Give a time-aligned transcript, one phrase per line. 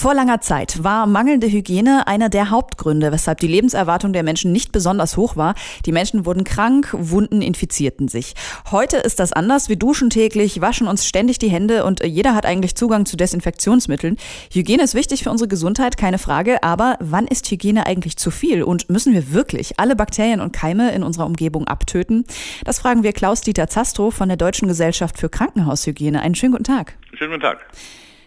[0.00, 4.72] Vor langer Zeit war mangelnde Hygiene einer der Hauptgründe, weshalb die Lebenserwartung der Menschen nicht
[4.72, 5.54] besonders hoch war.
[5.84, 8.32] Die Menschen wurden krank, Wunden infizierten sich.
[8.70, 9.68] Heute ist das anders.
[9.68, 14.16] Wir duschen täglich, waschen uns ständig die Hände und jeder hat eigentlich Zugang zu Desinfektionsmitteln.
[14.50, 16.62] Hygiene ist wichtig für unsere Gesundheit, keine Frage.
[16.62, 18.62] Aber wann ist Hygiene eigentlich zu viel?
[18.62, 22.24] Und müssen wir wirklich alle Bakterien und Keime in unserer Umgebung abtöten?
[22.64, 26.22] Das fragen wir Klaus-Dieter Zastrow von der Deutschen Gesellschaft für Krankenhaushygiene.
[26.22, 26.96] Einen schönen guten Tag.
[27.18, 27.58] Schönen guten Tag.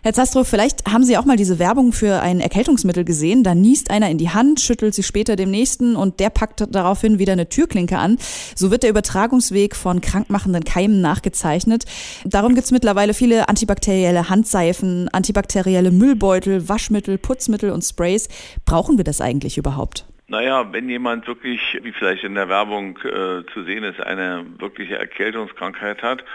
[0.05, 3.45] Herr Zastrow, vielleicht haben Sie auch mal diese Werbung für ein Erkältungsmittel gesehen.
[3.45, 7.19] Da niest einer in die Hand, schüttelt sie später dem nächsten und der packt daraufhin
[7.19, 8.17] wieder eine Türklinke an.
[8.53, 11.85] So wird der Übertragungsweg von krankmachenden Keimen nachgezeichnet.
[12.25, 18.27] Darum gibt es mittlerweile viele antibakterielle Handseifen, antibakterielle Müllbeutel, Waschmittel, Putzmittel und Sprays.
[18.65, 20.05] Brauchen wir das eigentlich überhaupt?
[20.27, 24.97] Naja, wenn jemand wirklich, wie vielleicht in der Werbung äh, zu sehen ist, eine wirkliche
[24.97, 26.25] Erkältungskrankheit hat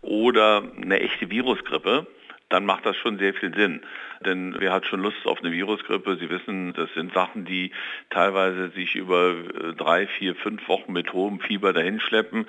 [0.00, 2.06] oder eine echte Virusgrippe,
[2.48, 3.82] dann macht das schon sehr viel Sinn.
[4.24, 6.16] Denn wer hat schon Lust auf eine Virusgrippe?
[6.16, 7.70] Sie wissen, das sind Sachen, die
[8.10, 12.46] teilweise sich über äh, drei, vier, fünf Wochen mit hohem Fieber dahinschleppen.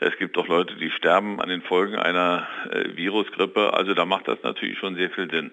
[0.00, 3.74] Es gibt auch Leute, die sterben an den Folgen einer äh, Virusgrippe.
[3.74, 5.52] Also da macht das natürlich schon sehr viel Sinn.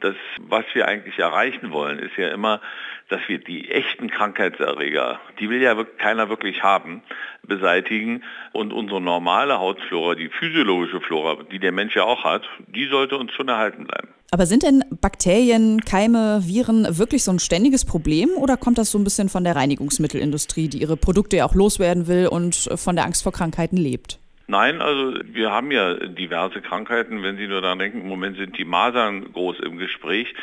[0.00, 2.60] Das, was wir eigentlich erreichen wollen, ist ja immer,
[3.08, 7.02] dass wir die echten Krankheitserreger, die will ja keiner wirklich haben,
[7.42, 12.86] beseitigen und unsere normale Hautflora, die physiologische Flora, die der Mensch ja auch hat, die
[12.86, 14.08] sollte uns schon erhalten bleiben.
[14.30, 18.98] Aber sind denn Bakterien, Keime, Viren wirklich so ein ständiges Problem oder kommt das so
[18.98, 23.06] ein bisschen von der Reinigungsmittelindustrie, die ihre Produkte ja auch loswerden will und von der
[23.06, 24.18] Angst vor Krankheiten lebt?
[24.50, 27.22] Nein, also wir haben ja diverse Krankheiten.
[27.22, 30.34] Wenn Sie nur daran denken, im Moment sind die Masern groß im Gespräch.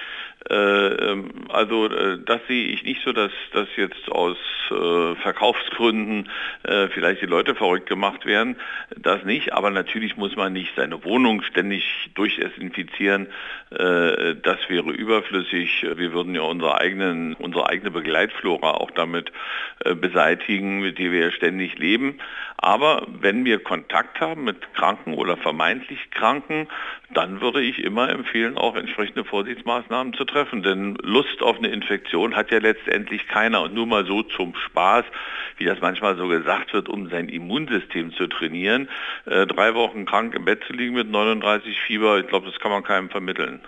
[0.50, 4.38] Äh, ähm, also äh, das sehe ich nicht so, dass das jetzt aus
[4.70, 6.30] äh, Verkaufsgründen
[6.90, 8.56] vielleicht die Leute verrückt gemacht werden.
[8.98, 13.28] Das nicht, aber natürlich muss man nicht seine Wohnung ständig durchdesinfizieren.
[13.70, 15.86] Das wäre überflüssig.
[15.96, 19.32] Wir würden ja unsere, eigenen, unsere eigene Begleitflora auch damit
[19.84, 22.18] beseitigen, mit der wir ja ständig leben.
[22.58, 26.68] Aber wenn wir Kontakt haben mit Kranken oder vermeintlich Kranken,
[27.14, 30.64] dann würde ich immer empfehlen, auch entsprechende Vorsichtsmaßnahmen zu treffen.
[30.64, 33.62] Denn Lust auf eine Infektion hat ja letztendlich keiner.
[33.62, 35.06] Und nur mal so zum Spaß,
[35.58, 38.90] wie das manchmal so gesagt wird, um sein Immunsystem zu trainieren,
[39.26, 42.72] äh, drei Wochen krank im Bett zu liegen mit 39 Fieber, ich glaube, das kann
[42.72, 43.62] man keinem vermitteln.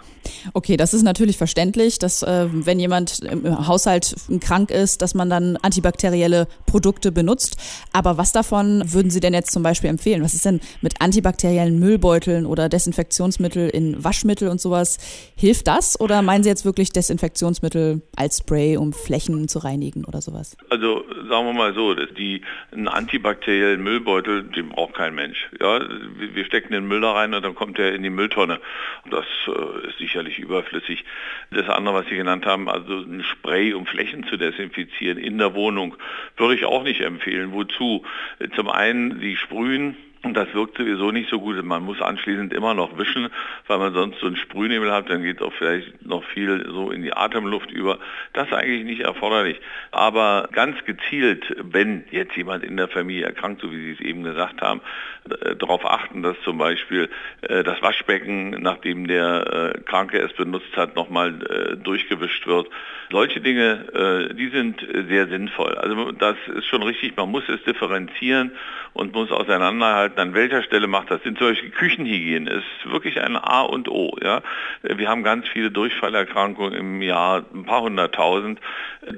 [0.53, 5.29] Okay, das ist natürlich verständlich, dass äh, wenn jemand im Haushalt krank ist, dass man
[5.29, 7.57] dann antibakterielle Produkte benutzt.
[7.93, 10.23] Aber was davon würden Sie denn jetzt zum Beispiel empfehlen?
[10.23, 14.97] Was ist denn mit antibakteriellen Müllbeuteln oder Desinfektionsmittel in Waschmittel und sowas?
[15.35, 20.21] Hilft das oder meinen Sie jetzt wirklich Desinfektionsmittel als Spray, um Flächen zu reinigen oder
[20.21, 20.57] sowas?
[20.69, 22.41] Also sagen wir mal so, die,
[22.71, 25.49] einen antibakteriellen Müllbeutel, den braucht kein Mensch.
[25.59, 25.81] Ja,
[26.17, 28.59] wir stecken den Müll da rein und dann kommt er in die Mülltonne.
[29.11, 31.05] Das äh, ist sicherlich überflüssig.
[31.51, 35.53] Das andere, was Sie genannt haben, also ein Spray, um Flächen zu desinfizieren in der
[35.53, 35.95] Wohnung,
[36.37, 37.51] würde ich auch nicht empfehlen.
[37.51, 38.03] Wozu?
[38.55, 39.95] Zum einen, Sie sprühen
[40.27, 41.63] und das wirkt sowieso nicht so gut.
[41.63, 43.29] Man muss anschließend immer noch wischen,
[43.67, 47.01] weil man sonst so einen Sprühnebel hat, dann geht auch vielleicht noch viel so in
[47.01, 47.97] die Atemluft über.
[48.33, 49.59] Das ist eigentlich nicht erforderlich.
[49.91, 54.23] Aber ganz gezielt, wenn jetzt jemand in der Familie erkrankt, so wie Sie es eben
[54.23, 54.81] gesagt haben,
[55.29, 57.09] äh, darauf achten, dass zum Beispiel
[57.41, 62.67] äh, das Waschbecken, nachdem der äh, Kranke es benutzt hat, nochmal durchgewischt wird.
[63.11, 65.75] Solche Dinge, die sind sehr sinnvoll.
[65.75, 68.51] Also das ist schon richtig, man muss es differenzieren
[68.93, 71.21] und muss auseinanderhalten, an welcher Stelle macht das.
[71.23, 74.15] Sind solche Küchenhygiene ist wirklich ein A und O.
[74.21, 74.41] Ja?
[74.81, 78.59] Wir haben ganz viele Durchfallerkrankungen im Jahr, ein paar hunderttausend.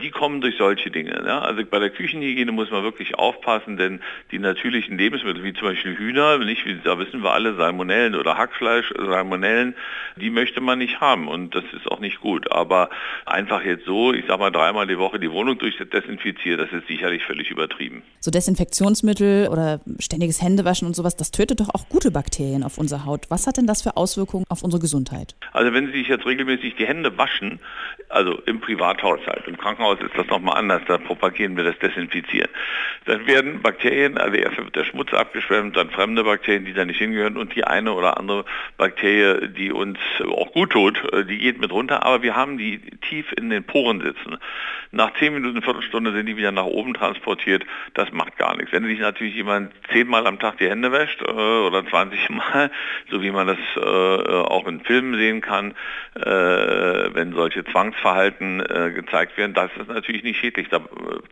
[0.02, 1.24] Die kommen durch solche Dinge.
[1.26, 1.40] Ja?
[1.40, 4.02] Also bei der Küchenhygiene muss man wirklich aufpassen, denn
[4.32, 8.94] die natürlichen Lebensmittel, wie zum Beispiel Hühner, nicht, da wissen wir alle, Salmonellen oder Hackfleisch,
[8.98, 9.76] Salmonellen,
[10.16, 12.52] die möchte man nicht haben und das ist auch nicht gut.
[12.52, 12.90] Aber
[13.26, 17.24] einfach jetzt so, ich sag mal dreimal die Woche die Wohnung durchdesinfizieren, das ist sicherlich
[17.24, 18.04] völlig übertrieben.
[18.20, 23.06] So Desinfektionsmittel oder ständiges Händewaschen und sowas, das tötet doch auch gute Bakterien auf unserer
[23.06, 23.26] Haut.
[23.30, 25.36] Was hat denn das für Auswirkungen auf unsere Gesundheit?
[25.54, 27.60] Also wenn Sie sich jetzt regelmäßig die Hände waschen,
[28.10, 32.50] also im Privathaushalt, im Krankenhaus ist das nochmal anders, da propagieren wir das Desinfizieren.
[33.06, 37.00] Dann werden Bakterien, also erst wird der Schmutz abgeschwemmt, dann fremde Bakterien, die da nicht
[37.00, 38.46] hingehören und die eine oder andere
[38.78, 43.32] Bakterie, die uns auch gut tut, die geht mit runter, aber wir haben die tief
[43.36, 44.38] in den Poren sitzen.
[44.92, 48.72] Nach 10 Minuten, Viertelstunde sind die wieder nach oben transportiert, das macht gar nichts.
[48.72, 52.72] Wenn sich natürlich jemand zehnmal am Tag die Hände wäscht äh, oder 20 Mal,
[53.12, 55.76] so wie man das äh, auch in Filmen sehen kann,
[56.16, 56.24] äh,
[57.14, 59.54] wenn solche Zwangsverhalten äh, gezeigt werden.
[59.54, 60.70] Das ist natürlich nicht schädlich.
[60.70, 60.82] Da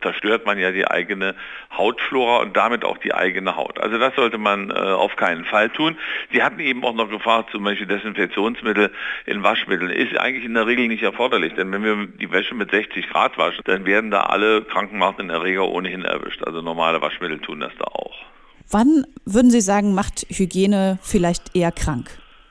[0.02, 1.34] zerstört man ja die eigene
[1.76, 3.80] Hautflora und damit auch die eigene Haut.
[3.80, 5.96] Also das sollte man äh, auf keinen Fall tun.
[6.32, 8.92] Sie hatten eben auch noch gefragt, zum Beispiel Desinfektionsmittel
[9.26, 9.90] in Waschmitteln.
[9.90, 13.38] Ist eigentlich in der Regel nicht erforderlich, denn wenn wir die Wäsche mit 60 Grad
[13.38, 16.42] waschen, dann werden da alle krankenmachenden Erreger ohnehin erwischt.
[16.44, 18.16] Also normale Waschmittel tun das da auch.
[18.70, 22.10] Wann würden Sie sagen, macht Hygiene vielleicht eher krank?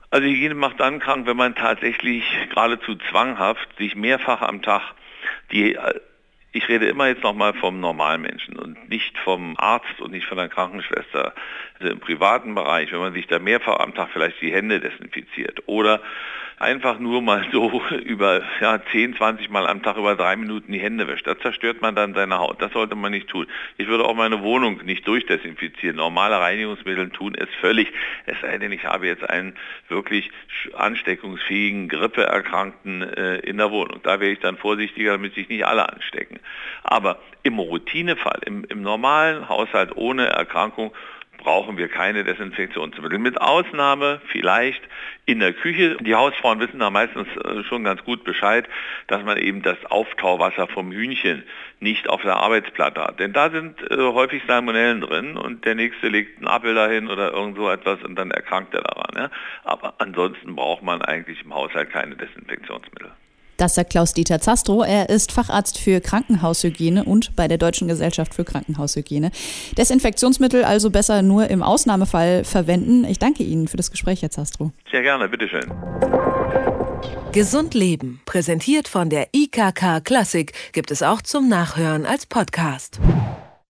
[0.09, 4.93] Also Hygiene macht dann krank, wenn man tatsächlich geradezu zwanghaft sich mehrfach am Tag
[5.51, 5.99] die äh,
[6.53, 10.49] ich rede immer jetzt nochmal vom Normalmenschen und nicht vom Arzt und nicht von der
[10.49, 11.33] Krankenschwester.
[11.79, 15.63] Also im privaten Bereich, wenn man sich da mehrfach am Tag vielleicht die Hände desinfiziert
[15.67, 16.01] oder
[16.57, 20.79] einfach nur mal so über ja, 10, 20 Mal am Tag über drei Minuten die
[20.79, 21.27] Hände wäscht.
[21.27, 22.61] Da zerstört man dann seine Haut.
[22.61, 23.47] Das sollte man nicht tun.
[23.77, 25.95] Ich würde auch meine Wohnung nicht durchdesinfizieren.
[25.95, 27.87] Normale Reinigungsmittel tun es völlig.
[28.25, 29.55] Es sei denn, ich habe jetzt einen
[29.87, 30.31] wirklich
[30.73, 33.99] ansteckungsfähigen Grippeerkrankten äh, in der Wohnung.
[34.03, 36.39] Da wäre ich dann vorsichtiger, damit sich nicht alle anstecken.
[36.83, 40.91] Aber im Routinefall, im, im normalen Haushalt ohne Erkrankung,
[41.37, 43.19] brauchen wir keine Desinfektionsmittel.
[43.19, 44.81] Mit Ausnahme vielleicht
[45.25, 45.97] in der Küche.
[46.01, 48.67] Die Hausfrauen wissen da meistens äh, schon ganz gut Bescheid,
[49.07, 51.43] dass man eben das Auftauwasser vom Hühnchen
[51.79, 53.19] nicht auf der Arbeitsplatte hat.
[53.19, 57.31] Denn da sind äh, häufig Salmonellen drin und der nächste legt einen Apfel dahin oder
[57.31, 59.11] irgend so etwas und dann erkrankt er daran.
[59.15, 59.29] Ja?
[59.63, 63.11] Aber ansonsten braucht man eigentlich im Haushalt keine Desinfektionsmittel.
[63.57, 64.83] Das sagt Klaus-Dieter Zastro.
[64.83, 69.31] Er ist Facharzt für Krankenhaushygiene und bei der Deutschen Gesellschaft für Krankenhaushygiene.
[69.77, 73.03] Desinfektionsmittel also besser nur im Ausnahmefall verwenden.
[73.05, 74.71] Ich danke Ihnen für das Gespräch, Herr Zastro.
[74.91, 75.71] Sehr gerne, bitteschön.
[77.31, 82.99] Gesund Leben, präsentiert von der IKK Klassik, gibt es auch zum Nachhören als Podcast.